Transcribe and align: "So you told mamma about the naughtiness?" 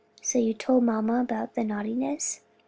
"So 0.23 0.39
you 0.39 0.55
told 0.55 0.83
mamma 0.83 1.19
about 1.21 1.53
the 1.53 1.63
naughtiness?" 1.63 2.41